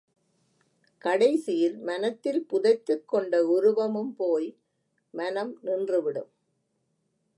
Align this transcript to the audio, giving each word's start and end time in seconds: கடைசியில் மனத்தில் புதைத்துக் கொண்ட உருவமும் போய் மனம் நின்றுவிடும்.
கடைசியில் 1.01 1.77
மனத்தில் 1.79 2.45
புதைத்துக் 2.45 3.07
கொண்ட 3.07 3.43
உருவமும் 3.45 4.13
போய் 4.15 4.49
மனம் 5.13 5.53
நின்றுவிடும். 5.63 6.31